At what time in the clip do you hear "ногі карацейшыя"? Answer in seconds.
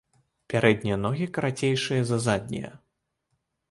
1.05-2.01